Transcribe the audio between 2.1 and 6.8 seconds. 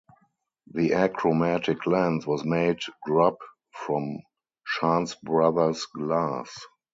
was made Grubb from Chance Brothers glass.